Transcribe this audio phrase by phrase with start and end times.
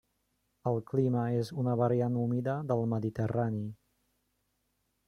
[0.71, 3.65] El clima és una variant humida del Mediterrani.